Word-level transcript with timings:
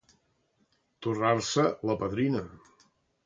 Torrar-se 1.07 1.67
la 1.91 1.99
padrina. 2.01 2.43